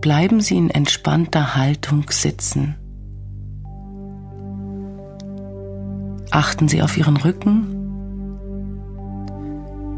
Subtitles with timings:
[0.00, 2.76] bleiben Sie in entspannter Haltung sitzen.
[6.30, 7.74] Achten Sie auf Ihren Rücken.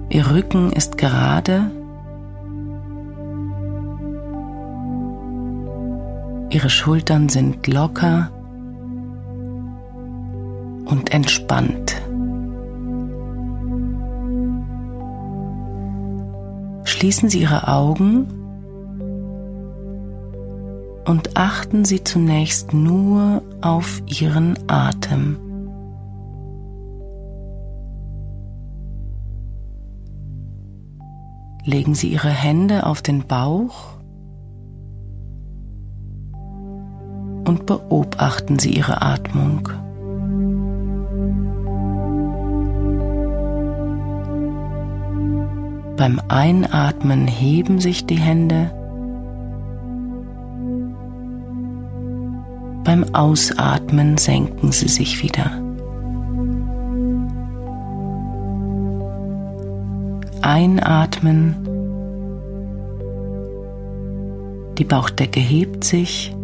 [0.09, 1.70] Ihr Rücken ist gerade.
[6.51, 8.30] Ihre Schultern sind locker
[10.87, 12.01] und entspannt.
[16.84, 18.39] Schließen Sie Ihre Augen
[21.10, 25.36] und achten Sie zunächst nur auf Ihren Atem.
[31.64, 33.98] Legen Sie Ihre Hände auf den Bauch
[36.33, 39.69] und beobachten Sie Ihre Atmung.
[45.97, 48.80] Beim Einatmen heben sich die Hände.
[52.84, 55.50] Beim Ausatmen senken sie sich wieder.
[60.42, 61.55] Einatmen.
[64.78, 66.34] Die Bauchdecke hebt sich.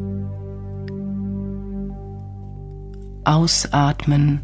[3.25, 4.41] Ausatmen.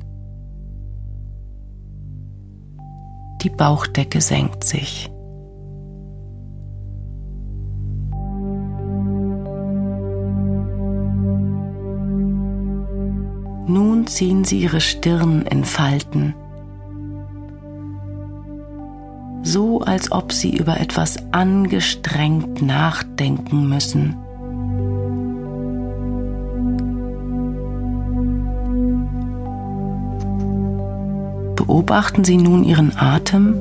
[3.43, 5.11] Die Bauchdecke senkt sich.
[13.67, 16.35] Nun ziehen Sie Ihre Stirn in Falten,
[19.43, 24.17] so als ob Sie über etwas angestrengt nachdenken müssen.
[31.57, 33.55] Beobachten Sie nun Ihren Atem.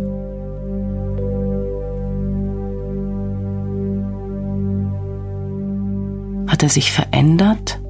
[6.48, 7.81] Hat er sich verändert?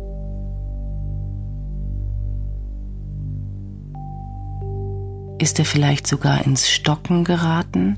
[5.41, 7.97] Ist er vielleicht sogar ins Stocken geraten?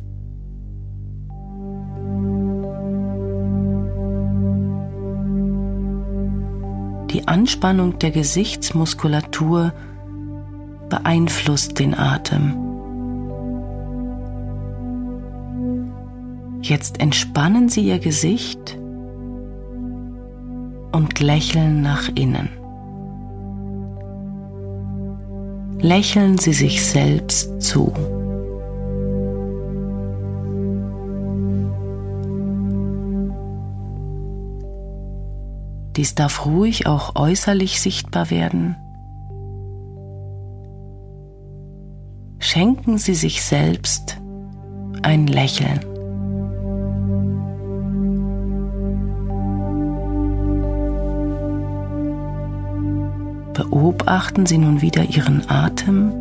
[7.12, 9.74] Die Anspannung der Gesichtsmuskulatur
[10.88, 12.56] beeinflusst den Atem.
[16.62, 18.78] Jetzt entspannen Sie Ihr Gesicht
[20.94, 22.63] und lächeln nach innen.
[25.84, 27.94] Lächeln Sie sich selbst zu.
[35.96, 38.76] Dies darf ruhig auch äußerlich sichtbar werden.
[42.54, 44.22] schenken Sie sich selbst
[45.02, 45.93] ein Lächeln.
[53.54, 56.12] Beobachten Sie nun wieder Ihren Atem.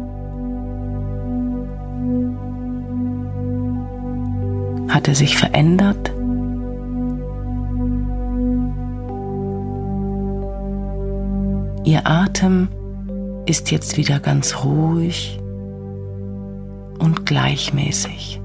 [4.88, 6.12] Hat er sich verändert?
[11.84, 12.68] Ihr Atem
[13.46, 15.40] ist jetzt wieder ganz ruhig
[16.98, 18.40] und gleichmäßig.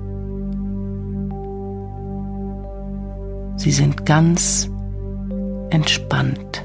[3.58, 4.72] Sie sind ganz
[5.72, 6.64] entspannt.